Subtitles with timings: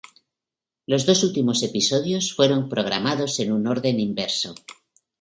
[0.87, 4.55] Los dos últimos episodios fueron programados en un orden inverso.